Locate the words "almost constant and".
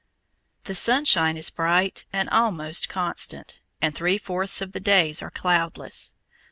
2.31-3.93